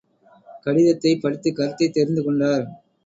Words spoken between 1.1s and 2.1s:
படித்துக் கருத்தைத்